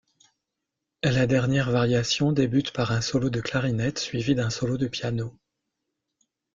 La 1.03 1.27
dernière 1.27 1.69
variation 1.69 2.31
débute 2.31 2.73
par 2.73 2.91
un 2.91 3.01
solo 3.01 3.29
de 3.29 3.39
clarinette 3.39 3.99
suivi 3.99 4.33
d'un 4.33 4.49
solo 4.49 4.79
de 4.79 4.87
piano. 4.87 5.37